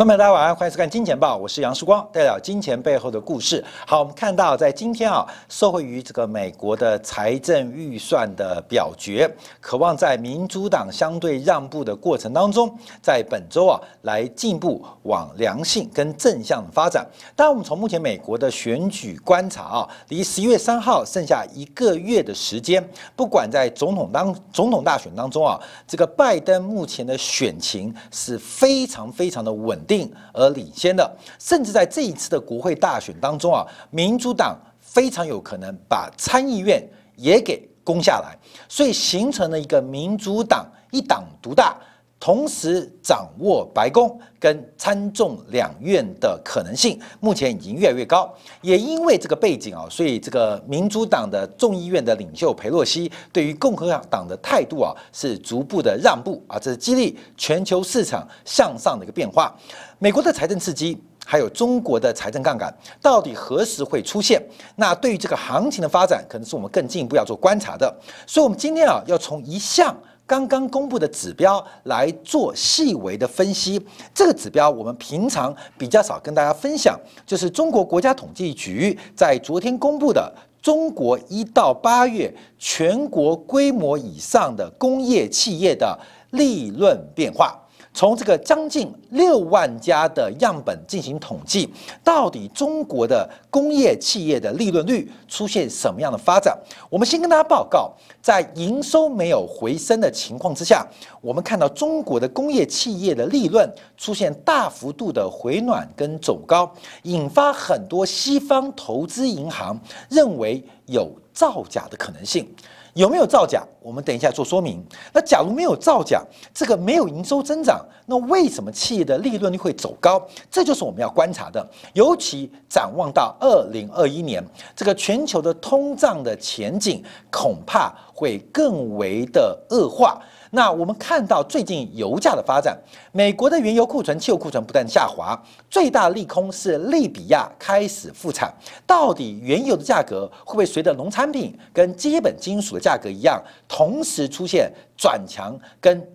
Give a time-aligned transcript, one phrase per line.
[0.00, 3.62] 观众朋友大家晚上欢迎收看《金钱报》，我是杨世光，带表金钱背后的故事。
[3.86, 9.30] 好，我们看到在今天啊，受惠于这个美国的财政预算的表决，
[9.60, 17.06] 渴望在民主党相对让步的过程当中，在本周啊来进一步往良性跟正向发展。
[17.36, 22.82] 当然，我们从目前美国的选举观察啊，离十一月三号剩下一个月的时间，
[23.14, 29.78] 不管在总统当总统大选当中啊，这个拜登目前的选情是非常非常的稳。
[29.90, 36.80] 定而领先的，甚至在这一次的国会大选当中啊，民主党非常有可能把参议院
[37.16, 41.76] 也给攻下来，所以形成了一个民主党一党独大。
[42.20, 48.30] 同时掌握白宫跟参众两院的可能性，目前已经越来越高。
[48.60, 59.56] 也因为这个背景啊，所以这个民主党的众议院的领袖佩洛西对于共和党的态度啊，是逐步的让步啊，这是激励全球市场向上的一个变化。
[59.98, 64.42] 美国的财政刺激，还有中国的财政杠杆，到底何时会出现？
[64.76, 67.90] 那对于这个行情的发展，可能是我们更进一步要做观察的。
[68.26, 69.96] 所以，我们今天啊，要从一项。
[70.30, 85.98] 刚刚公布的指标来做细微的分析，这个指标我们平常比较少跟大家分享，就是中国国家统计局在昨天公布的中国一到八月全国规模以上的工业企业的
[86.30, 87.58] 利润变化。
[87.92, 91.68] 从这个将近六万家的样本进行统计，
[92.04, 96.56] 到底中国的工业企业的利润率出现什么样的发展？
[96.88, 100.86] 我们先跟大家报告，在营收没有回升的情况之下，
[101.20, 106.72] 我们看到中国的工业企业的利润出现大幅度的回暖跟走高，
[107.02, 109.78] 引发很多西方投资银行
[110.08, 112.48] 认为有造假的可能性。
[112.94, 113.62] 有没有造假？
[113.80, 114.84] 我们等一下做说明。
[115.12, 120.20] 那假如没有造假，这个没有营收增长，那为什么企业的利润率会走高？
[120.50, 121.66] 这就是我们要观察的。
[121.92, 130.20] 尤其展望到二零二一年，这个全球的通胀的前景恐怕会更为的恶化。
[130.50, 132.76] 那我们看到最近油价的发展，
[133.12, 135.40] 美国的原油库存、汽油库存不断下滑，
[135.70, 138.52] 最大利空是利比亚开始复产。
[138.86, 146.06] 到底原油的价格会不会随着农产品跟基本金属的价格一样，同时出现转强跟？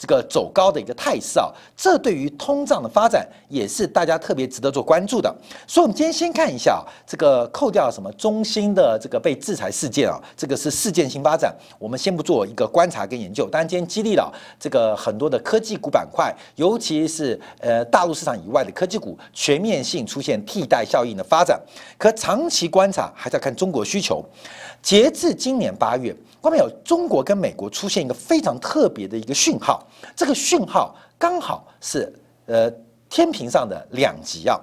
[0.00, 5.30] 这个走高的一个态势啊，这对于通胀的发展也是大家特别值得做关注的。
[5.66, 13.46] 所以，我们今天先看一下这个扣掉什么中心的这个被制裁事件啊，这个是事件性发展，我们先不做一个观察跟研究。
[13.50, 21.60] 当然，今天激励了这个很多的科技股板块，尤其是呃大陆市场以外的科技股全面性出现替代效应的发展。
[21.98, 24.24] 可长期观察还是要看中国需求。
[24.80, 26.16] 截至今年八月。
[26.42, 32.12] 外面有中国跟美国出现一个非常特别的一个讯号，这个讯号刚好是
[32.46, 32.70] 呃
[33.08, 34.58] 天平上的两极啊。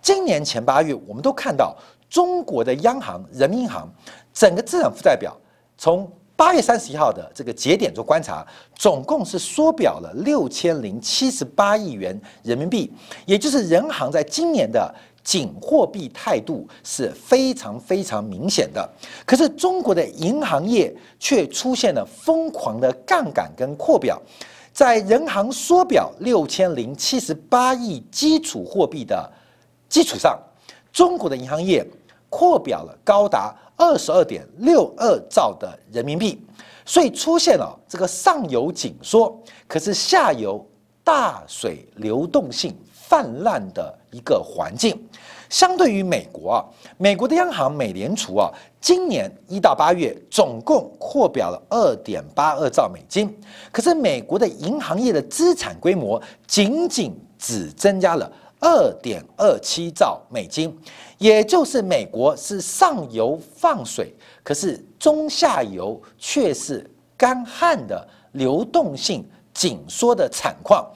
[0.00, 1.76] 今年前八月，我们都看到
[2.08, 3.88] 中国的央行人民银行
[4.32, 5.36] 整个资产负债表，
[5.76, 12.92] 从八月三十一号的这个节点做观察，总共是缩表了六千零七十八亿元人民币，
[13.26, 14.94] 也就是人行在今年的。
[15.24, 18.88] 紧货币态度是非常非常明显的，
[19.26, 24.18] 可是中国的银行业却出现了疯狂的杠杆跟扩表，
[24.78, 29.28] 在人行缩表六千零七十八亿基础货币的
[29.88, 30.38] 基础上，
[30.92, 31.84] 中国的银行业
[32.28, 36.40] 扩表了高达二十二点六二兆的人民币，
[36.86, 40.64] 所以出现了这个上游紧缩，可是下游
[41.02, 42.72] 大水流动性。
[42.92, 44.94] 泛滥的一个环境，
[45.48, 46.64] 相对于美国啊，
[46.96, 53.34] 美国的央行美联储啊，今年一到八月总共扩表了二点八二兆美金，
[53.72, 58.30] 可是美国的银行业的资产规模仅仅只增加了
[58.60, 60.76] 二点二七兆美金，
[61.18, 64.12] 也就是美国是上游放水，
[64.42, 69.24] 可是中下游却是干旱的流动性
[69.54, 70.86] 紧缩的惨况。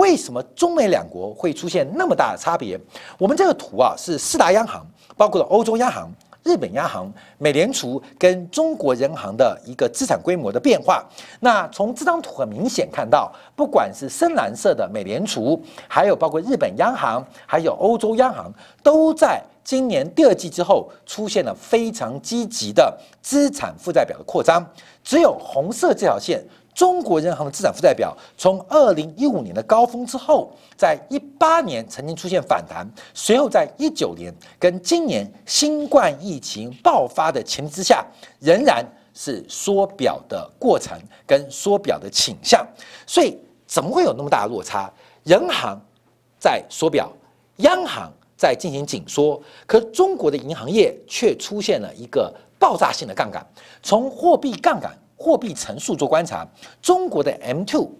[0.00, 2.80] 为什么中美两国会出现那么大的差别？
[3.18, 4.82] 我们这个图啊是四大央行，
[5.14, 6.10] 包括了欧洲央行、
[6.42, 11.04] 日本央行、美联储跟中国人行的一个资产规模的变化。
[11.38, 18.50] 那从这张图很明显看到，不管是深蓝色的美联储，还有包括日本央行，还有欧洲央行，
[18.82, 24.64] 都在今年第二季之后出现了非常积极的资产负债表的扩张。
[25.02, 26.44] 只有红色这条线。
[26.72, 38.06] 中国人行的资产负债表从二零一五年的高峰之后，在一八年曾经出现反弹，随后在一九年跟今年新冠疫情爆发的前提之下，
[38.38, 40.96] 仍然是缩表的过程
[41.26, 42.64] 跟缩表的倾向。
[43.04, 43.36] 所以
[43.66, 44.90] 怎么会有那么大的落差？
[45.24, 45.78] 人行
[46.38, 47.10] 在缩表，
[47.56, 48.10] 央行
[48.40, 53.46] 在进行紧缩，可中国的银行业却出现了一个爆炸性的杠杆。
[53.82, 56.48] 从货币杠杆、货币乘数做观察，
[56.80, 57.90] 中国的 M two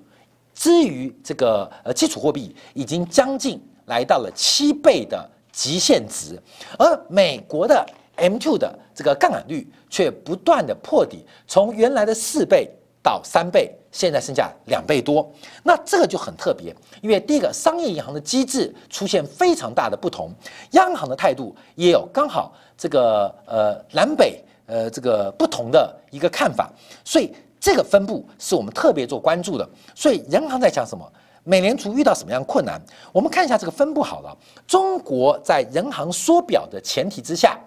[0.55, 6.41] 之于这个呃基础货币已经将近来到了七倍的极限值，
[6.79, 7.85] 而美国的
[8.17, 12.71] M two 的这个杠杆率却不断的破底，从原来的四倍
[13.03, 13.75] 到三倍。
[13.93, 15.29] 现在剩下两倍多，
[15.65, 20.31] 那这个就很特别，因为第一个商业银行的机制出现非常大的不同，
[20.71, 26.71] 央行的态度也有刚好这个呃南北呃这个不同的一个看法，
[27.05, 29.69] 所以这个分布是我们特别做关注的。
[29.93, 31.05] 所以人行在讲什么？
[31.43, 32.81] 美联储遇到什么样困难？
[33.11, 34.39] 我们看一下这个分布好了。
[34.69, 37.59] 中国在人行缩表的前提之下，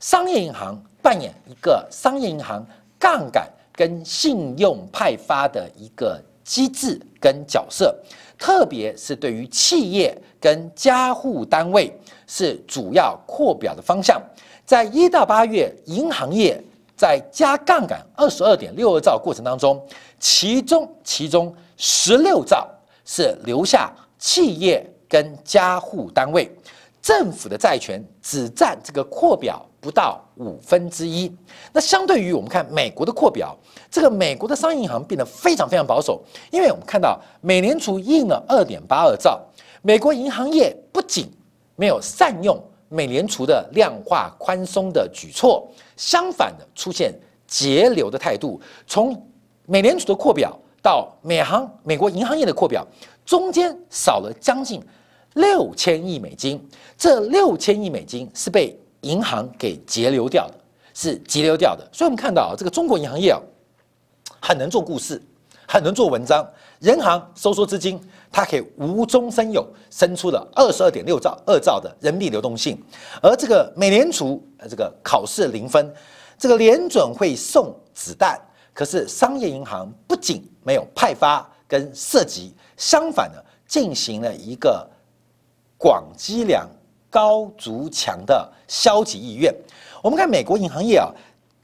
[0.00, 2.66] 商业银行扮演一个商业银行
[2.98, 3.48] 杠杆。
[3.78, 7.96] 跟信用派发的一个机制跟角色，
[8.36, 11.96] 特别是对于企业跟家户单位
[12.26, 14.20] 是主要扩表的方向。
[14.66, 16.60] 在一到八月，银行业
[16.96, 19.80] 在加杠杆二十二点六二兆过程当中，
[20.18, 22.68] 其中其中十六兆
[23.04, 26.50] 是留下企业跟家户单位，
[27.00, 29.64] 政府的债权只占这个扩表。
[29.80, 31.32] 不到五分之一。
[31.72, 33.56] 那相对于我们看美国的扩表，
[33.90, 39.40] 这个美国的商业银行变得非常非常保守，因为我们看到美联储印了二点八二兆，
[39.82, 41.30] 美国银行业不仅
[41.76, 47.12] 没有善用美联储的量化宽松的举措，相反的出现
[47.46, 48.60] 节流的态度。
[48.86, 49.14] 从
[49.66, 52.86] 美联储的扩表到美行美国银行业的扩表，
[53.24, 54.82] 中间少了将近
[55.34, 56.60] 六千亿美金。
[56.96, 60.54] 这六千亿美金是被银行给节流掉的，
[60.94, 63.40] 是节流掉的，所以我们看到，这个中国银行业啊，
[64.40, 65.22] 很能做故事，
[65.66, 66.46] 很能做文章。
[66.80, 68.00] 人行收缩资金，
[68.30, 72.80] 它可以无中生有，生出了二十二点六兆二兆的人民币流动性。
[73.22, 75.92] 而这个美联储呃这个考试零分，
[76.38, 78.40] 这个联准会送子弹，
[78.72, 84.88] 可是商业银行不仅没有派发跟涉及，相反的进行了一个
[85.76, 86.68] 广积粮。
[87.10, 89.50] 高足强的消极意愿，
[90.02, 91.08] 我们看美国银行业啊，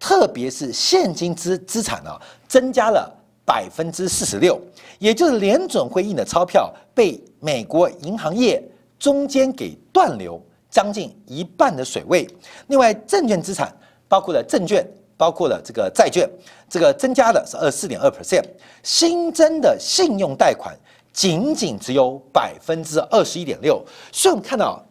[0.04, 3.10] 特别是现金资资产啊，增加了
[3.42, 4.60] 百分之四十六，
[4.98, 8.62] 也就是联准会印的钞票被美国银行业
[8.98, 12.28] 中间给断流将近一半的水位。
[12.66, 13.74] 另外，证券资产
[14.06, 14.86] 包括了证券，
[15.16, 16.28] 包括了这个债券，
[16.68, 18.44] 这个增加的是二四点二 percent，
[18.82, 20.76] 新增的信用贷款
[21.14, 24.84] 仅仅只有百分之二十一点六，所以我们看到。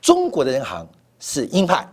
[0.00, 0.84] 中国的人行
[1.20, 1.84] 是鹰派，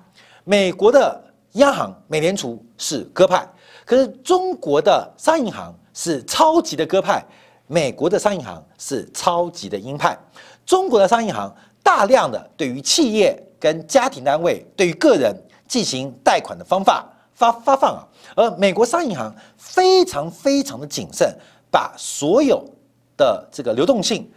[0.44, 1.20] 美国的
[1.60, 3.48] 央行美联储是鸽派，
[3.86, 7.24] 可是中国的商业银行是超级的鸽派，
[7.68, 10.18] 美国的商业银行是超级的鹰派。
[10.66, 15.36] 中国的商业银行大量的对于企业跟家庭单位、对于个人
[15.68, 18.02] 进行贷款的方法发发放啊，
[18.36, 21.34] 而美国商业银行非常非常的谨慎，
[21.72, 22.66] 把所有
[23.16, 24.30] 的这个流动性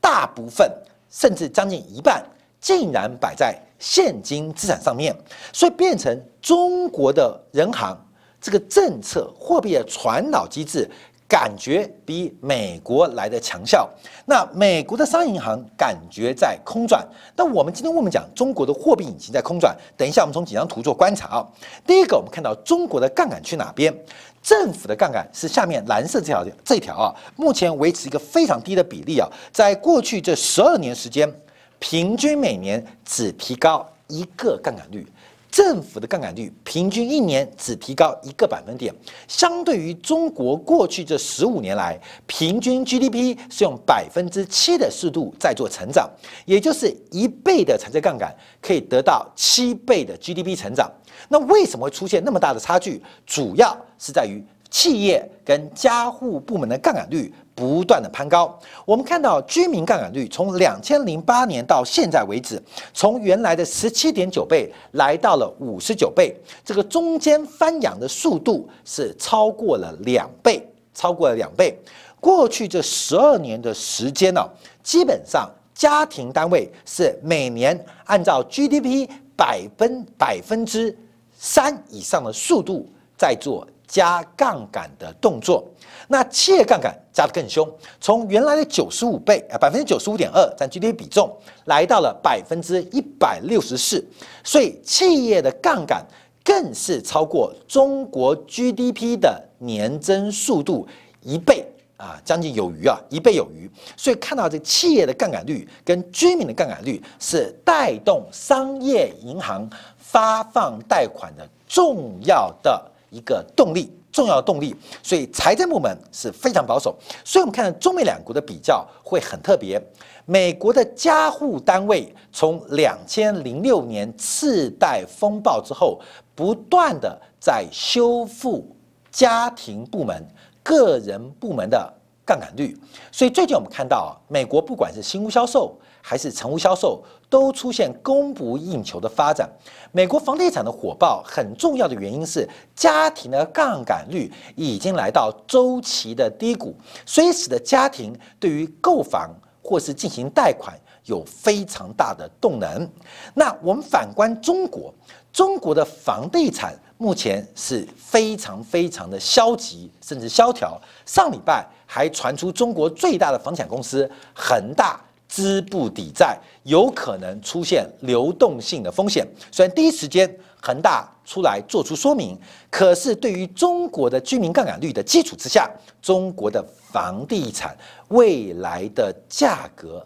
[0.00, 0.70] 大部分
[1.10, 2.24] 甚至将近一半。
[2.60, 5.14] 竟然摆在现金资产上面，
[5.52, 7.96] 所以变成中国的人行
[8.40, 10.88] 这个政策货币的传导机制，
[11.28, 13.88] 感觉比美国来的强效。
[14.24, 17.06] 那美国的商业银行感觉在空转。
[17.36, 19.76] 那我们今天我们讲中国的货币引擎在空转。
[19.96, 21.46] 等一下，我们从几张图做观察啊。
[21.86, 23.94] 第一个，我们看到中国的杠杆去哪边？
[24.42, 31.30] 政府的杠杆是下面蓝色这条这条啊，目前维持一个非常低的比例啊，在过去这十二年时间。
[31.78, 35.06] 平均每年只提高一个杠杆率，
[35.50, 38.92] 政府的杠杆率平均一年只提高一个百分点，
[39.26, 46.10] 相对于中国过去这十五年来，平均 GDP 是用百分之七的速度在做成长，
[46.46, 50.90] 也就是一倍的财政杠杆可以得到七倍的 GDP 成长。
[51.28, 53.02] 那为什么会出现那么大的差距？
[53.26, 57.32] 主要是在于企业跟家户部门的杠杆率。
[57.58, 62.62] 不断的攀高，我们看到居民杠杆率从两千零八年到现在为止，
[62.94, 66.32] 从原来的十七点九倍来到了五十九倍，
[66.64, 71.76] 这个中间翻扬的速度是超过了两倍，超过了两倍。
[72.20, 74.40] 过去这十二年的时间呢，
[74.84, 80.96] 基本上家庭单位是每年按照 GDP 百分百分之
[81.36, 83.66] 三以上的速度在做。
[83.88, 85.66] 加杠杆的动作，
[86.08, 87.66] 那企业杠杆加得更凶，
[88.00, 94.06] 从原来的九十五倍啊，百分之九十五点二占 GDP 比重，来到了百分之一百六十四，
[94.44, 96.06] 所以企业的杠杆
[96.44, 100.86] 更是超过中国 GDP 的年增速度
[101.22, 101.66] 一倍
[101.96, 103.68] 啊，将近有余啊，一倍有余。
[103.96, 114.74] 所以看到这企业的杠杆率跟居民的杠杆率是带动商业银行发放贷款的重要的一个动力，重要的动力。
[115.02, 116.96] 所以财政部门是非常保守。
[117.24, 119.80] 所以我们看到中美两国的比较会很特别。
[120.24, 125.98] 美国的加护单位从两千零六年次贷风暴之后，
[126.34, 128.76] 不断的在修复
[129.10, 130.22] 家庭部门、
[130.62, 131.90] 个人部门的
[132.26, 132.76] 杠杆率。
[133.10, 139.48] 所以最近我们看到，美国不管是新屋销售还是成屋销售，都出现供不应求的发展。
[139.92, 146.74] 美国房地产的火爆，很重要的原因是家庭的杠杆率已经来到周期的低谷，
[147.06, 149.30] 所以使得家庭对于购房。
[149.60, 152.88] 或是进行贷款有非常大的动能。
[153.34, 154.94] 那我们反观中国，
[155.30, 160.80] 中国的房地产目前是非常非常的消极，甚至萧条。
[161.04, 169.26] 上礼拜还传出中国最大的房产公司恒大资不抵债，有可能出现流动性的风险。
[169.50, 172.38] 虽然第一时间恒大出来做出说明，
[172.70, 175.68] 可是对于中国的居民杠杆率的基础之下，
[176.02, 177.76] 中国的房地产。
[178.08, 180.02] 未来的价格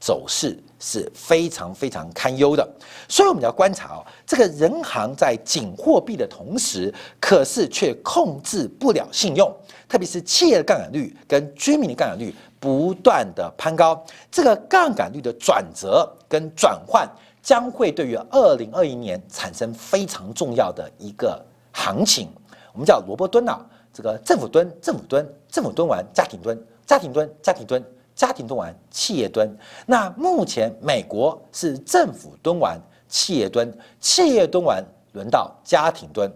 [0.00, 2.66] 走势是非常非常堪忧的，
[3.06, 9.54] 所以我们要观察哦，这个人行在紧货币的同时，可是却控制不了信用，
[9.86, 12.34] 特别是企业的杠杆率跟居民的杠杆率
[12.64, 17.06] 不断的攀高，这个杠杆率的转折跟转换
[17.42, 22.30] 将会对于二零二一年产生非常重要的一个行情，
[22.72, 23.60] 我们叫萝卜蹲啊，
[23.92, 26.58] 这个政府蹲，政府蹲，政府蹲完家庭蹲。
[26.86, 29.54] 家庭蹲，家庭蹲，家庭蹲完，企业蹲。
[29.84, 36.32] 那目前美国是政府蹲完，企业蹲，企业蹲完，轮到家庭蹲。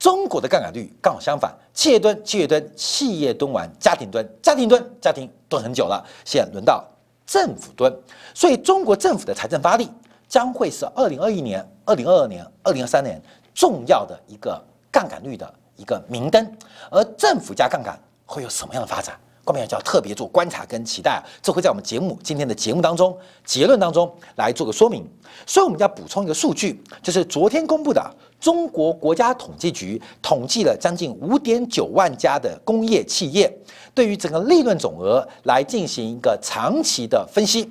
[0.00, 6.82] 中国的杠杆率刚好相反，企业蹲，企业蹲，企业蹲完，家庭蹲，家庭蹲，家庭蹲很久了，现在轮到
[7.26, 7.94] 政府蹲。
[8.34, 9.90] 所以中国政府的财政发力
[10.26, 13.20] 将会是二零二一年、二零二二年、二零二三年
[13.54, 14.58] 重要的一个
[14.90, 16.50] 杠杆率的一个明灯。
[16.90, 19.14] 而政府加杠杆会有什么样的发展？
[19.44, 25.04] 后面就要特别做观察跟期待，这会在我们节目今天的节目当中结论当中来做个说明。
[25.44, 28.00] 所以我们要补充一个数据，就是昨天公布的
[28.40, 33.52] 中国国家统计局统计了将近五点九万家的工业企业，
[33.94, 37.70] 对于整个利润总额来进行一个长期的分析。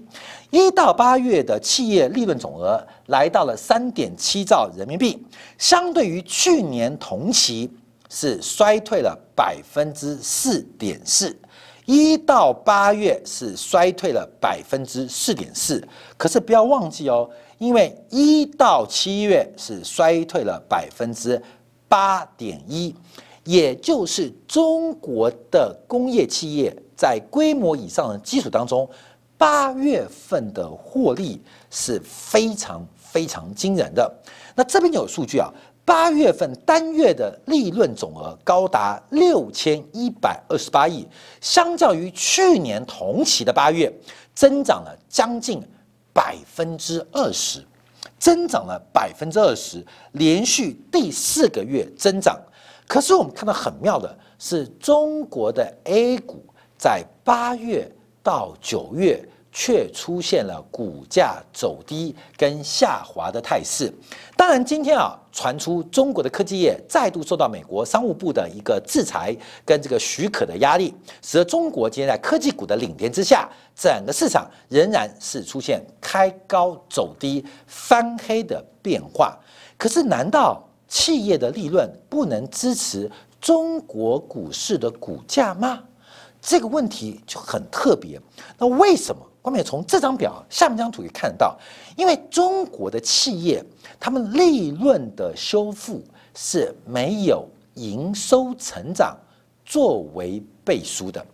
[0.52, 5.22] 一到八月的企业利润总额来到了三点七兆人民币，
[5.58, 7.70] 相对于去年同期
[8.10, 11.36] 是衰退了百分之四点四。
[11.90, 15.84] 一到八月是衰退了百分之四点四，
[16.18, 17.28] 可是不要忘记哦，
[17.58, 21.42] 因为一到七月是衰退了百分之
[21.88, 22.96] 八点一，
[23.44, 28.88] 也就是中国的工业企业在规模以上的基础当中，
[29.36, 31.42] 八月份的获利
[31.72, 34.14] 是非常非常惊人的。
[34.54, 35.52] 那这边有数据啊。
[35.90, 41.04] 八月份单月的利润总额高达六千一百二十八亿，
[41.42, 43.92] 相较于去年同期的八月，
[44.36, 45.60] 增长了将近
[46.14, 47.66] 百分之二十，
[48.20, 52.40] 增长了百分之二十，连续第四个月增长。
[52.88, 56.46] 可是我们看到很妙的是，中国的 A 股
[56.78, 57.92] 在八月
[58.22, 59.28] 到九月。
[59.52, 63.92] 却出现了股价走低跟下滑的态势。
[64.38, 79.38] 当然，今天啊传出中国的科技业再度受到美国商务部的一个制裁跟这个许可的压力，使得中国今天在科技股的领跌之下，整个市场仍然是出现开高走低、翻黑的变化。
[79.78, 83.10] 可是，难道企业的利润不能支持
[83.42, 85.84] 中国股市的股价吗？
[86.42, 88.20] 这个问题就很特别。
[88.58, 89.22] 那为什么？
[89.50, 91.58] 光面从这张表下面这张图可以看到，
[91.98, 93.66] 因为中国的企业，
[94.00, 96.04] 他们利润的修复
[96.36, 99.18] 是没有营收成长
[99.66, 101.26] 作为背书的，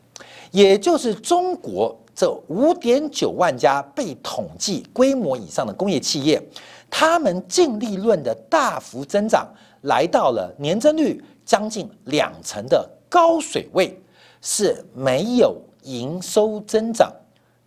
[0.52, 6.42] 也就是中国这五点九万家被统计规模以上的工业企业，
[6.90, 9.46] 他们净利润的大幅增长，
[9.82, 14.02] 来到了年增率将近两成的高水位，
[14.40, 17.12] 是没有营收增长。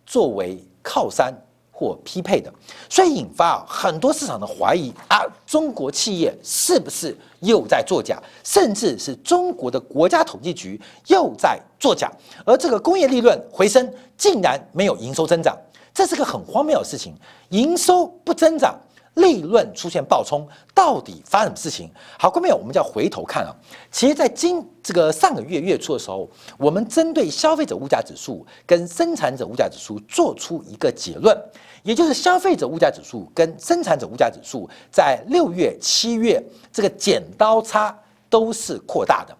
[0.09, 1.31] 作为靠山
[1.71, 2.51] 或匹配的，
[2.89, 12.11] 所以引发很多市场的怀疑啊，中国企业是不是又在作假，甚至是中国的国家统计局又在作假，
[12.43, 13.87] 而这个工业利润回升
[14.17, 15.55] 竟然没有营收增长，
[15.93, 17.13] 这是个很荒谬的事情，
[17.49, 18.75] 营收不增长，
[19.19, 21.89] 利润出现暴冲，到底发生什么事情？
[22.17, 23.55] 好，各位朋友，我们就要回头看啊。
[23.91, 31.37] 其实，在今这个上个月月初的时候，我们针对消费者物价指数跟生产者物价指数做出一个结论，
[31.83, 37.97] 也就是消费者物价指数跟生产者物价指数在六月、七月这个剪刀差
[38.29, 39.35] 都是扩大的。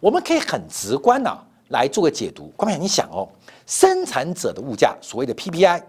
[0.00, 2.52] 我们可以很直观的来做个解读。
[2.56, 3.28] 各位，你想哦，
[3.66, 5.82] 生产者的物价，所谓的 PPI，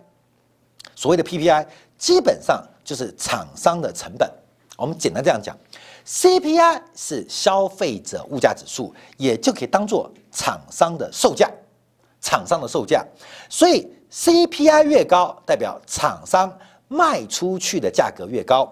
[0.96, 4.32] 所谓的 PPI，基本上就是厂商的成本。
[4.78, 5.58] 我们简单这样讲
[6.06, 11.50] ，CPI 是消费者物价指数，也就可以当做厂商的售价，
[12.22, 13.06] 厂商的售价。
[13.50, 16.56] 所以 CPI 越高，代表厂商
[16.90, 18.72] 卖出去的价格越高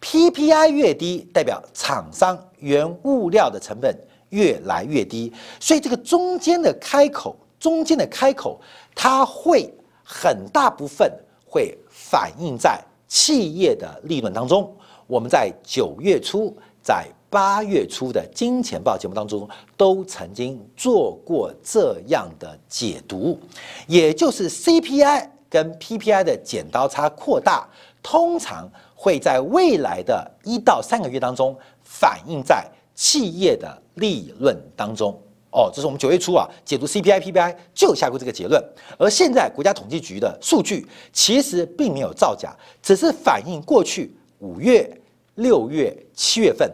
[0.00, 3.96] ；PPI 越低，代表厂商原物料的成本
[4.30, 5.32] 越来越低。
[5.60, 8.60] 所以这个中间的开口，中间的开口，
[8.94, 11.10] 它会很大部分
[11.46, 12.82] 会反映在
[13.14, 14.68] 企业的利润当中。
[15.06, 16.52] 我们在九月初、
[16.82, 23.38] 在八月初的金钱报节目当中，都曾经做过这样的解读，
[23.86, 27.68] 也就是 CPI 跟 PPI 的剪刀差扩大，
[28.02, 32.66] 通常会在未来的一到三个月当中反映在
[32.96, 35.16] 企业的利润当中。
[35.54, 38.60] 哦，这是我们九月初啊解读 CPI、PPI 就下过这个结论，
[38.98, 44.12] 而现在国家统计局的数据其实并没有造假，只是反映过去。
[44.40, 44.90] 五月、
[45.36, 46.70] 六月、七月份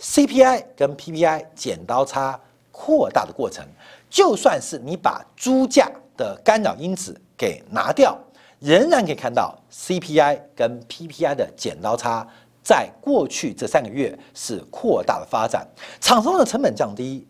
[0.00, 2.40] ，CPI 跟 PPI 剪刀差
[2.72, 3.64] 扩大的过程，
[4.10, 8.18] 就算是你把猪价的干扰因子给拿掉，
[8.58, 12.26] 仍然可以看到 CPI 跟 PPI 的剪刀差
[12.64, 15.64] 在过去这三个月是扩大的发展。
[16.00, 17.24] 厂商的成本降低，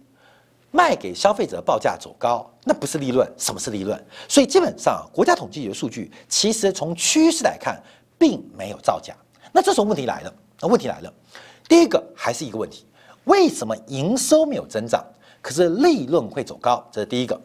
[0.73, 4.05] 卖给消费者报价走高，那不是利润，什么是利润？
[4.27, 7.81] 所以基本上国家统计局的数据，其实从趋势来看，
[8.19, 9.15] 并没有造假。
[9.53, 11.13] 那这时候问题来了，那问题来了，
[11.69, 12.87] 第一个还是一个问题，
[13.25, 15.05] 为什么营收没有增长，
[15.43, 16.83] 可是利润会走高？
[16.91, 17.39] 这是第一个。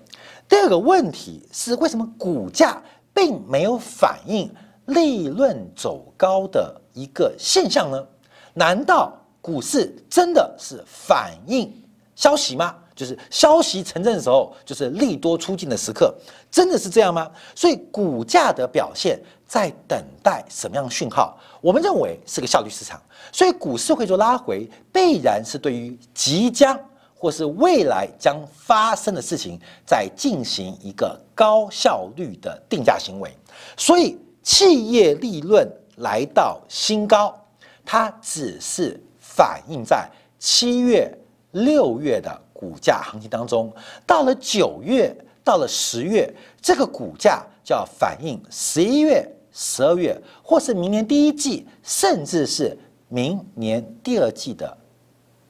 [0.48, 2.82] 第二个问题是为什么股价
[3.14, 4.50] 并没有反映
[4.86, 8.08] 利润走高的一个现象呢？
[8.54, 11.70] 难道股市真的是反映
[12.16, 12.74] 消息吗？
[12.98, 16.12] 就是消息成真的时候，就是利多出尽的时刻，
[16.50, 17.32] 真的是这样吗？
[17.54, 21.38] 所以股价的表现在等待什么样的讯号？
[21.62, 23.00] 我们认为是个效率市场，
[23.32, 26.76] 所以股市会做拉回，必然是对于即将
[27.14, 33.32] 或是未来将发生的事情在进行一个高效率的定价行为。
[33.78, 37.40] 所以企业利润来到新高，
[37.86, 41.16] 它只是反映在七月、
[41.52, 42.42] 六月的。
[42.58, 43.72] 股价行情当中，
[44.04, 46.28] 到了九月，到了十月，
[46.60, 52.76] 这个股价就要反映十一月、十二月，或是明年第一季，甚至是
[53.10, 54.76] 明年第二季的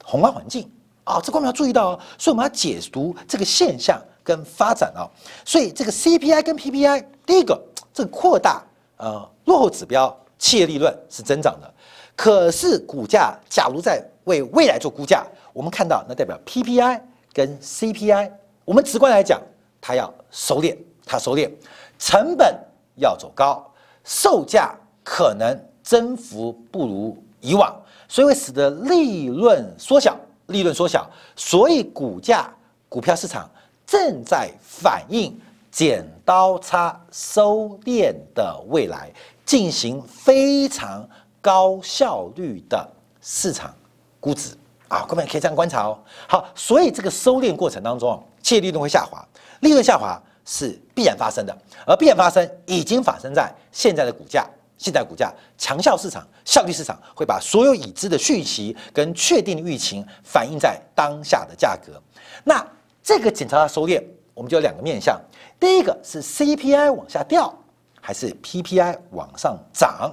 [0.04, 0.70] 宏观环境
[1.04, 2.00] 啊，这我们要注意到哦。
[2.18, 5.08] 所以我们要解读这个现象跟发展啊。
[5.46, 7.58] 所以这个 CPI 跟 PPI，第一个，
[7.94, 8.62] 这个扩大
[8.98, 11.74] 呃落后指标，企业利润是增长的，
[12.14, 15.26] 可是股价假如在为未来做估价。
[15.58, 17.00] 我们看到，那代表 PPI
[17.32, 18.30] 跟 CPI，
[18.64, 19.42] 我们直观来讲，
[19.80, 21.50] 它要收敛，它收敛，
[21.98, 22.56] 成本
[22.94, 23.68] 要走高，
[24.04, 27.74] 售价可能增幅不如以往，
[28.06, 30.16] 所以会使得利润缩小，
[30.46, 32.48] 利润缩小，所以股价、
[32.88, 33.50] 股票市场
[33.84, 35.36] 正在反映
[35.72, 39.10] 剪刀差收敛的未来，
[39.44, 41.04] 进行非常
[41.40, 42.88] 高效率的
[43.20, 43.74] 市场
[44.20, 44.56] 估值。
[44.88, 45.98] 啊，各位可以这样观察哦。
[46.26, 49.24] 好，所以这个收敛过程当中，企业利润会下滑，
[49.60, 54.48] 利润下滑是必然发生的，而必然发生已经发生在现在的股价。
[54.80, 62.00] 现在股价强效市场、效率市场会把所有已知的讯息跟确定的预期反映在当下的价格。
[62.44, 62.64] 那
[63.02, 64.00] 这个检查的收敛，
[64.34, 65.20] 我们就有两个面向：
[65.58, 67.52] 第一个是 CPI 往下掉，
[68.00, 70.12] 还是 PPI 往上涨？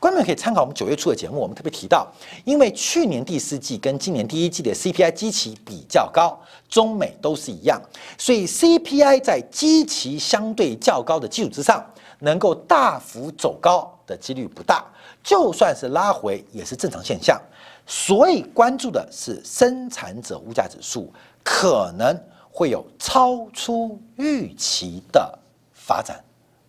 [0.00, 2.06] 观众可以参考我们九月初的节目，我们特别提到，
[2.44, 7.80] 因为去年第四季跟今年第一季的 CPI 基期比较高，中美都是一样，
[8.16, 11.84] 所以 CPI 在基期相对较高的基础之上，
[12.20, 14.84] 能够大幅走高的几率不大，
[15.22, 17.40] 就算是拉回也是正常现象。
[17.84, 22.14] 所以关注的是生产者物价指数可能
[22.50, 25.36] 会有超出预期的
[25.72, 26.22] 发展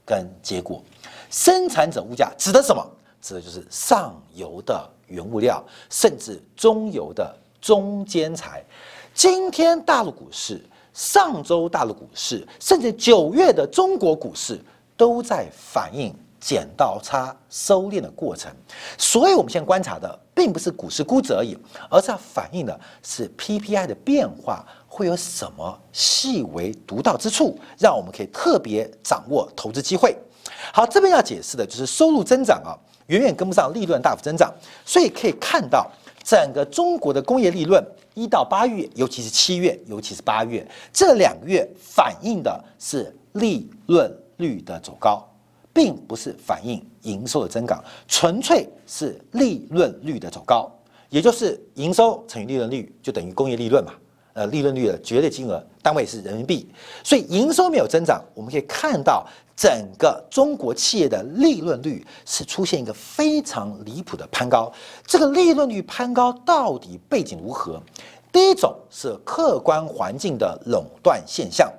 [0.05, 0.81] 跟结果。
[1.29, 2.83] 生产者物价指的什么？
[3.21, 8.63] 指的就是上游的原物料，甚至中游的中间材。
[9.13, 14.59] 今天大陆股市、上周大陆股市，甚至九月的中国股市，
[14.95, 18.49] 都在反映剪刀差收敛的过程。
[18.97, 21.57] 所以，我们现在观察的并不是股市估值而已，
[21.89, 30.17] 而是要反映的是 PPI 的变化会有什么细微独到之处，让我们可以特别掌握投资机会。
[30.71, 32.71] 好，这边要解释的就是收入增长啊，
[33.09, 34.51] 远远跟不上利润大幅增长，
[34.83, 35.87] 所以可以看到
[36.23, 37.83] 整个中国的工业利润。
[38.15, 45.25] 一到八月，尤其是七月，尤其是八月这两个月，反映的是利润率的走高，
[45.71, 50.69] 并不是反映营收的增长，纯粹是利润率的走高，
[51.09, 53.93] 也就是营收乘以利润率就等于工业利润嘛。
[54.33, 56.69] 呃，利润率的绝对金额单位是人民币，
[57.03, 59.25] 所以营收没有增长，我们可以看到
[59.59, 64.71] 整个中国企业的利润率是出现一个非常离谱的攀高。
[65.05, 67.81] 这个利润率攀高到底背景如何？
[68.31, 71.69] 第一种是客观环境的垄断现象，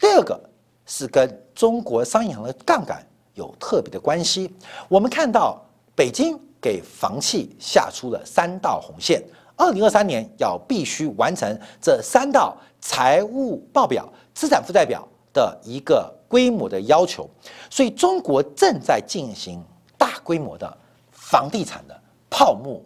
[0.00, 0.40] 第二个
[0.84, 3.00] 是跟中国商业银行的杠杆
[3.34, 4.52] 有特别的关系。
[4.88, 9.22] 我们看到北京给房企下出了三道红线。
[9.54, 15.06] 二零二三年要必须完成这三道财务报表、资产负债表
[15.38, 17.30] 的一个规模的要求，
[17.70, 19.62] 所以中国正在进行
[19.96, 20.76] 大规模的
[21.12, 21.96] 房地产的
[22.28, 22.82] 泡沫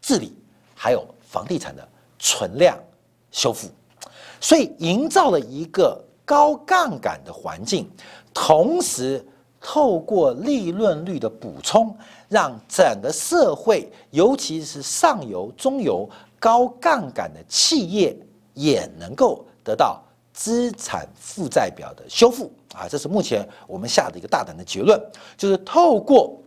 [0.00, 0.32] 治理，
[0.72, 2.78] 还有房地产的存量
[3.32, 3.68] 修复，
[4.40, 7.90] 所以营造了一个高杠杆的环境，
[8.32, 9.26] 同时
[9.60, 11.92] 透过利润率的补充。
[12.28, 18.16] 让整个社会，尤其是上游、中游高杠杆的企业，
[18.52, 20.02] 也能够得到
[20.36, 22.86] 资产负债表的修复啊！
[22.86, 25.00] 这是目前我们下的一个大胆的结论，
[25.36, 26.38] 就是透过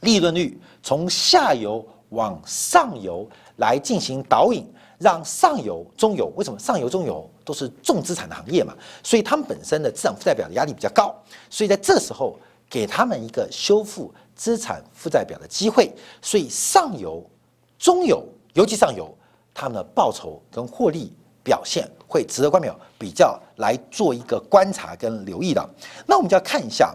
[0.00, 4.64] 利润率从下游往上游来进行导引，
[4.98, 8.76] 让上游、中游为什么上游、中游都是重资产的行业嘛？
[9.02, 11.14] 所以他们本身的资产负债表的压力比较高，
[11.48, 12.36] 所以在这时候
[12.68, 14.12] 给他们一个修复。
[14.38, 15.92] 资产负债表的机会，
[16.22, 17.28] 所以上游、
[17.76, 19.12] 中游，尤其上游，
[19.52, 21.12] 他们的报酬跟获利
[21.48, 25.66] 表现会值得观众比较来做一个观察跟留意的。
[26.06, 26.94] 那我们就要看一下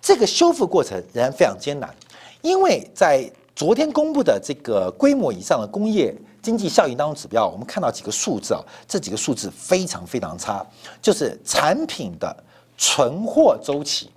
[0.00, 1.94] 这个修复过程仍然非常艰难，
[2.40, 10.66] 因为在昨天公布的这个规模以上的工业经济效益当中指标，我们看到几个数字啊，这几个数字非常非常差，
[11.02, 12.34] 就是产品的
[12.78, 14.10] 存货周期，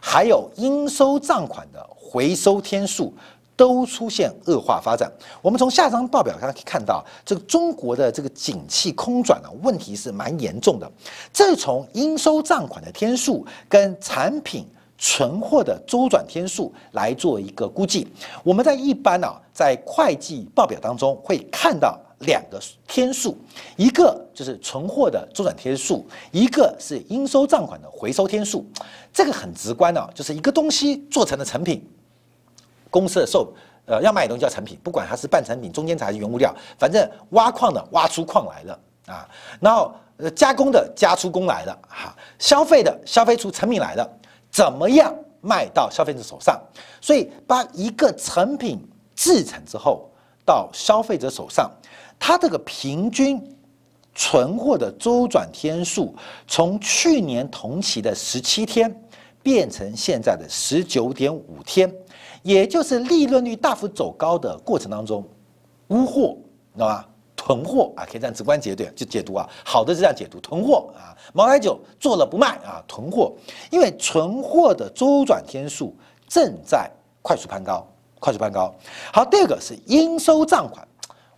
[0.00, 1.84] 还有应收账款的。
[2.08, 3.12] 回收天数
[3.56, 5.10] 都出现恶化发展。
[5.40, 10.90] 我们从下张报表上可以看到，这个中国的这个景气空转呢，问题是蛮严重的。
[11.32, 14.66] 这从应收账款的天数跟产品
[14.98, 18.06] 存货的周转天数来做一个估计。
[18.44, 23.36] 我们在一般呢，在会计报表当中会看到两个天数，
[23.76, 28.66] 一个就是存货的周转天数，一个是应收账款的回收天数。
[29.12, 31.86] 这个很直观的，就是一个东西做成的成品。
[32.90, 33.52] 公司的售，
[33.84, 39.28] 呃，要卖的东西叫成品，不管它是半成品、中间材还是原物料，反正挖矿的挖出矿来了啊，
[39.60, 44.08] 然后呃加工的加出工来了哈，消费的消费出成品来了，
[44.50, 46.60] 怎么样卖到消费者手上？
[47.00, 50.10] 所以把一个成品制成之后
[50.44, 51.70] 到消费者手上，
[52.18, 53.40] 它这个平均
[54.14, 56.14] 存货的周转天数，
[56.48, 58.92] 从去年同期的十七天
[59.42, 61.92] 变成现在的十九点五天。
[62.46, 65.26] 也就是利润率大幅走高的过程当中，
[65.88, 66.36] 污货，
[66.74, 67.08] 知道吧？
[67.34, 73.34] 囤货啊，可以这样直观解读，就解读啊，好的是这样解读，囤货啊，茅台酒做了不卖啊，囤货，
[73.68, 75.92] 因为存货的周转天数
[76.28, 76.88] 正在
[77.20, 77.84] 快速攀高，
[78.20, 78.72] 快速攀高。
[79.12, 80.86] 好，第二个是应收账款，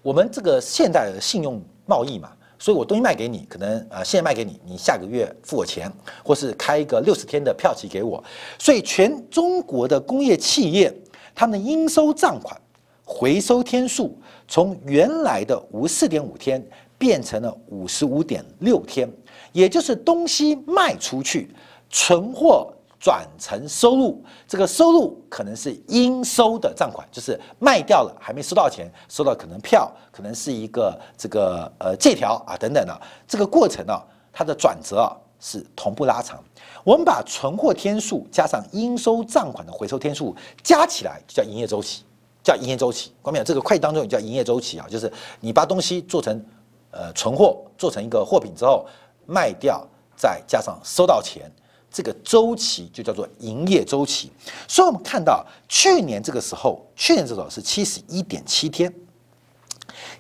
[0.03, 2.31] 我们这个现代的信用贸易嘛。
[2.59, 5.91] 所以我东西卖给你，可能呃现在卖给你，你下个月付我钱，
[6.25, 8.23] 或是开一个六十天的票期给我。
[8.59, 10.93] 所以全中国的工业企业，
[11.35, 12.61] 他们的应收账款
[13.05, 16.61] 回收天数从原来的五十四点五天
[16.99, 19.09] 变成了五十五点六天，
[19.53, 21.51] 也就是东西卖出去，
[21.91, 22.73] 存货。
[23.01, 33.97] 转成收入，这个收入可能是应收的账款，就是卖掉了还没收到钱，收到可能票，可能是一个这个呃借条啊等等的这个过程呢，
[34.33, 36.43] 它的转折啊是同步拉长。
[36.83, 42.03] 我们把存货天数加上应收账款的回收天数加起来，就叫营业周期，
[42.43, 43.13] 叫营业周期。
[43.23, 43.45] 关没有？
[43.45, 46.45] 这个会计当中也叫营业周期啊，就是你把东西做成
[46.91, 48.85] 呃存货，做成一个货品之后
[49.27, 51.49] 卖掉，再加上收到钱。
[51.91, 54.31] 这个周期就叫做营业周期，
[54.69, 58.93] 所以我们看到去年这个时候，去年这时候是七十一点七天，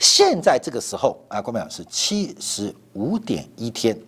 [0.00, 3.98] 现在这个时候啊，郭淼是七十五点一天，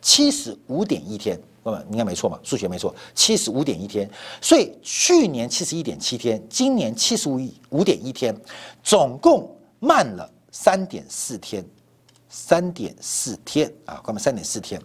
[0.00, 2.38] 七十五点一天，各位应该没错嘛？
[2.42, 4.08] 数学没错，七十五点一天。
[4.40, 8.38] 所以去年七十一点七天，今年七十五五点一天，
[8.82, 9.50] 总共
[9.80, 11.64] 慢了三点四天，
[12.28, 14.80] 三点四天啊，各位三点四天。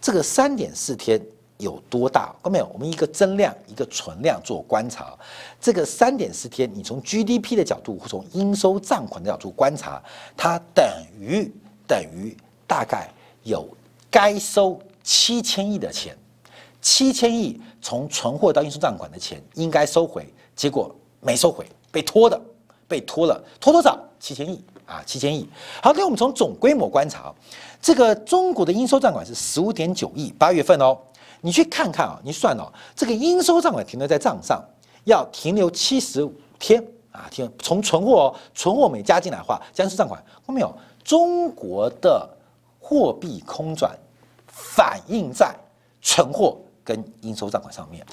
[0.00, 1.20] 这个三点四天
[1.58, 2.34] 有多大？
[2.42, 2.70] 看到没有？
[2.72, 5.16] 我们一个增量，一个存量做观察。
[5.60, 10.02] 这个三点四天，你从 GDP 的角度，或从应收账款的角度观察，
[10.36, 10.84] 它等
[11.18, 11.50] 于
[11.86, 13.10] 等于大概
[13.42, 13.66] 有
[14.10, 16.16] 该收七千亿的钱，
[16.80, 22.40] 七千亿从存货到应收账款的钱应该收回，结果没收回，被拖的，
[22.86, 23.98] 被拖了，拖多少？
[24.18, 24.62] 七千亿。
[24.86, 25.44] 啊，七千亿。
[25.82, 27.34] 好，那我们从总规模观察，
[27.82, 30.96] 这个中国的应收账款是十五点九亿，八月份哦，
[31.40, 34.64] 你去看看啊，你算哦，这个应收账款停留在账上
[35.04, 40.74] 要停留七十五天啊，停从存货存货没加进来的话，应收账款看到没有？
[41.04, 42.28] 中国的
[42.80, 43.96] 货币空转
[44.46, 45.54] 反映在
[46.02, 48.04] 存货跟应收账款上面，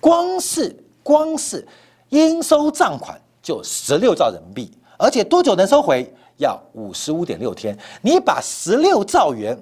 [0.00, 1.66] 光是光是
[2.10, 4.70] 应收账款就十六兆人民币。
[4.98, 6.12] 而且多久能收回？
[6.36, 7.78] 要五十五点六天。
[8.02, 9.58] 你把十六兆元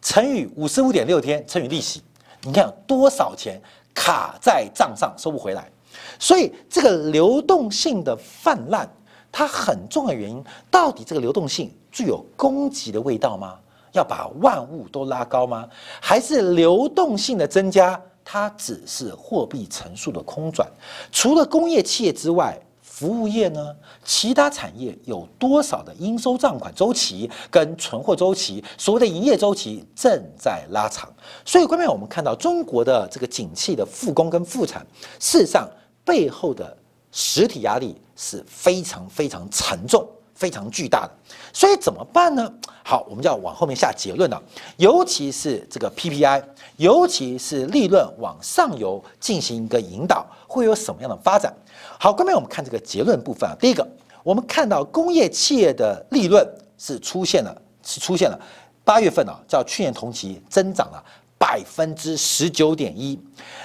[0.00, 2.02] 乘以五十五点六天乘以利息，
[2.42, 3.60] 你看有多少钱
[3.94, 5.70] 卡在账上收不回来？
[6.18, 8.88] 所以这个流动性的泛滥，
[9.30, 13.58] 它很重要的原因，到底这个流动性具有供给的味道吗？
[13.92, 15.68] 要把万物都拉高吗？
[16.00, 20.68] 还是流动性的增加，它只是货币乘数的空转？
[21.10, 22.58] 除了工业企业之外。
[23.00, 23.74] 服务业呢？
[24.04, 31.10] 其他产业有多少的应收账款周期跟存货周期，所谓的营业周期正在拉长。
[31.42, 34.86] 所以，关键我们看到中国的这个景气的复工跟复产，
[35.18, 35.66] 事实上
[36.04, 36.76] 背后的
[37.10, 40.06] 实体压力是非常非常沉重、
[40.40, 41.10] 非常巨大的。
[41.52, 42.50] 所以怎么办呢？
[42.82, 44.42] 好，我们就要往后面下结论了。
[44.78, 46.42] 尤其是这个 PPI，
[46.78, 51.54] 尤其是利润往上游进行一个引导，会有什么样的发展？
[51.98, 53.54] 好，下面我们看这个结论部分啊。
[53.60, 53.86] 第一个，
[54.24, 56.44] 我们看到工业企业的利润
[56.78, 58.40] 是出现了，是出现了
[58.82, 61.04] 八月份啊，较去年同期增长了
[61.38, 63.20] 百分之十九点一。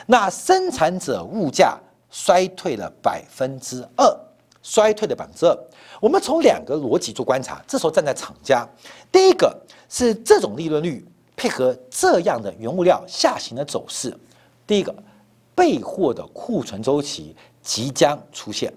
[0.06, 1.78] 那生产者物价
[2.12, 4.06] 衰退了百分之二，
[4.62, 5.58] 衰退了百分之二。
[6.06, 8.64] 我们从两个逻辑做观察，这时候站在厂家，
[9.12, 11.04] 第一个是这种利润率
[11.36, 14.16] 配合这样的原物料下行的走势，
[14.68, 14.94] 第一个
[15.56, 17.36] 备货的库存周期。
[17.64, 18.72] 即将出现。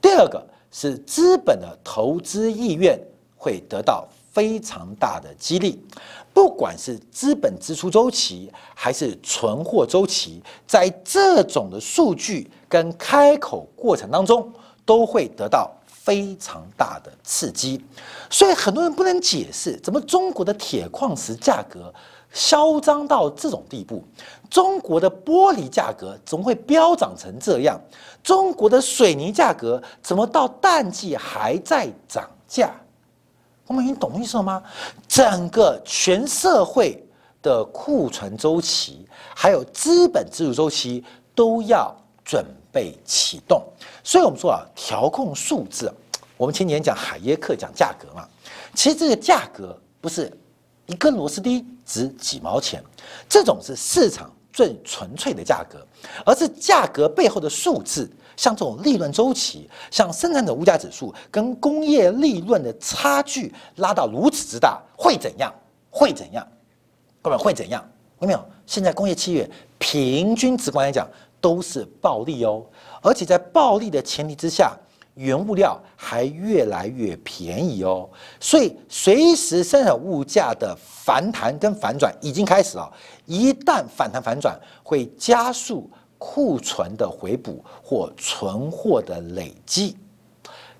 [0.00, 0.40] 第二个
[0.70, 2.96] 是资本的投资意愿
[3.36, 5.84] 会得到非常大的激励，
[6.32, 14.48] 不管是资本支出周期还是存货周期，在这种的数据跟开口过程当中，
[14.84, 15.68] 都会得到
[16.04, 17.82] 非常大的刺激。
[18.28, 21.92] 所以很多人不能解释，怎么中国的铁矿石价格？
[22.32, 24.02] 嚣张到这种地步，
[24.50, 27.80] 中国的玻璃价格怎么会飙涨成这样？
[28.24, 32.74] 中国的水泥价格怎么到淡季还在涨价？
[33.68, 34.60] 我们已经懂意思了吗？
[35.06, 37.00] 整个全社会
[37.40, 41.04] 的库存周期，还有资本支出周期
[41.36, 43.62] 都要准被启动。
[44.02, 45.90] 所以我们说啊，调控数字，
[46.36, 48.28] 我们前几天讲海耶克讲价格嘛，
[48.74, 50.30] 其实这个价格不是。
[50.86, 52.84] 一根螺丝钉值几毛钱，
[53.26, 55.78] 这种是市场最纯粹的价格，
[56.26, 58.06] 而是价格背后的数字，
[58.36, 65.50] 像这种利润周期，像生产者物价指数跟工业利润的差距拉到如此之大，会怎样？
[65.88, 66.46] 会怎样？
[67.22, 67.82] 各位会怎样？
[68.18, 68.46] 有没有？
[68.66, 71.08] 现在工业企业平均直观来讲
[71.44, 72.64] 都是暴利哦，
[73.02, 74.74] 而且在暴利的前提之下。
[75.16, 82.92] 原物料还越来越便宜哦，所以随时生产物价的反弹跟反转已经开始了。
[83.24, 89.96] 一旦反弹反转，会加速库存的回补或存货的累积，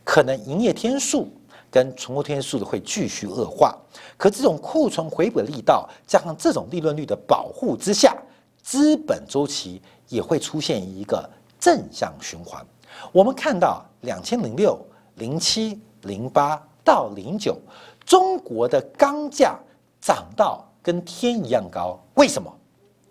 [0.02, 1.28] 可能营业天数
[1.70, 3.78] 跟存货天数的会继续恶化。
[4.16, 8.16] 可这种库存回补的力道，加上这种利润率的保护之下，
[8.60, 12.64] 资本周期也会出现一个正向循环。
[13.12, 14.78] 我们看到，两千零六、
[15.16, 17.56] 零七、零八到零九，
[18.04, 19.58] 中国的钢价
[20.00, 21.98] 涨到跟天一样高。
[22.14, 22.54] 为什么？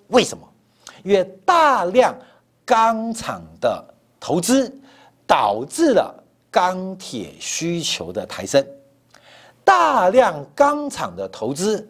[0.07, 0.47] 为什么？
[1.03, 2.15] 因为大量
[2.63, 3.83] 钢厂的
[4.19, 4.73] 投资
[5.27, 6.13] 导致了
[6.49, 8.65] 钢铁需求的抬升，
[9.65, 11.85] 大量钢厂的投资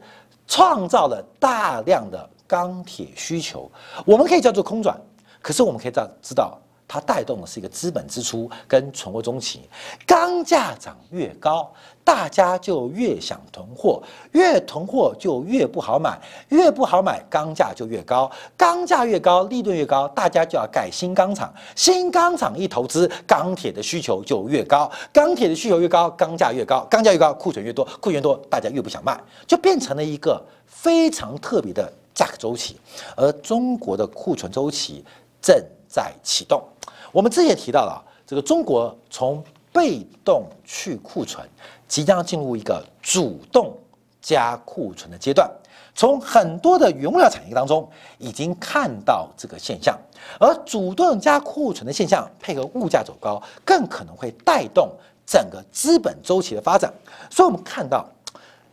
[0.47, 3.67] 创造了大量的钢铁需求。
[4.05, 4.95] 我们可以叫做空转，
[5.41, 6.59] 可是我们可以知道知道。
[6.85, 9.61] 它带动的是一个资本支出跟存货中期。
[10.05, 31.91] 钢价涨越高，大家就越想囤货，越囤货就越不好买，越不好买，钢价就越高，钢价越高，利润越高，大家就要盖新钢厂，新钢厂一投资，钢铁的需求就越高，钢铁的需求越高，钢价越高，钢价越高，库存越多，库存越多，大家越不想卖，就变成了一个非常特别的。
[32.13, 32.77] 价格周期，
[33.15, 35.03] 而中国的库存周期
[35.41, 35.55] 正
[35.87, 36.63] 在启动。
[37.11, 41.47] 我们之前提到了，这个中国从被动去库存，
[41.87, 43.75] 即将进入一个主动
[44.21, 45.49] 加库存的阶段。
[45.95, 49.95] 从很多的原物料产业当中，已经看到这个现象。
[50.39, 54.89] 而主动加库存的现象，配合物价走高，更可能会带动
[55.25, 56.91] 整个资本周期的发展。
[57.29, 58.07] 所以，我们看到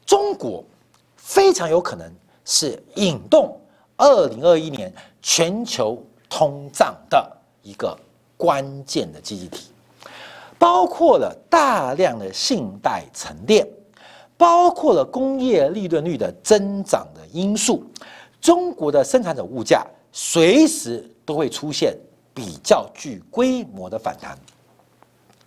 [0.07, 0.65] 中国
[1.17, 2.11] 非常有可能。
[2.45, 3.59] 是引动
[3.97, 7.97] 二零二一年全球通胀的一个
[8.37, 9.73] 关键的积极体，
[10.59, 13.67] 包括了大量的信贷沉淀，
[14.37, 17.85] 包括了工业利润率的增长的因素，
[18.41, 21.95] 中国的生产者物价随时都会出现
[22.33, 24.39] 比较具规模的反弹。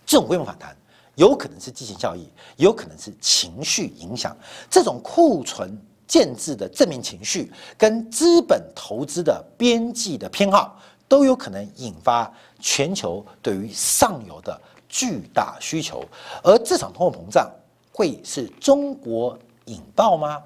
[0.06, 0.76] 这种规模反弹
[1.16, 4.36] 有可能是激情效益，有可能是情绪影响，
[4.70, 5.76] 这种库存。
[6.06, 16.04] 建制的正面情绪跟资本投资的边际的偏好，都有可能引发全球对于上游的巨大需求。
[16.42, 17.50] 而这场通货膨胀
[17.92, 20.42] 会是中国引爆吗？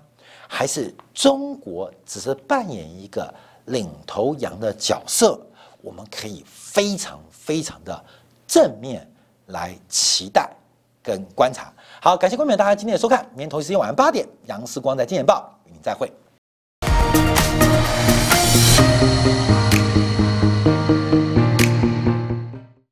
[0.47, 3.33] 还是中国只是扮演一个
[3.67, 5.41] 领头羊的角色？
[5.81, 8.05] 我们可以非常非常的
[8.47, 9.09] 正面
[9.47, 10.51] 来期待
[11.03, 11.73] 跟观察。
[12.01, 16.09] 好，感谢观众大家今天的收看，明天同一时间晚上八点，杨思光在《金钱报》与您再会。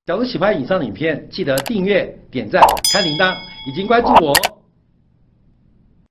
[0.07, 2.61] 假如喜欢以上的影片，记得订阅、点赞、
[2.93, 3.33] 开铃铛，
[3.69, 4.56] 已经关注我哦。